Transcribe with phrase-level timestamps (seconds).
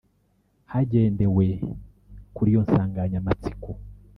[0.71, 1.45] Hagendewe
[2.35, 3.69] kuri iyo nsanganyamatsiko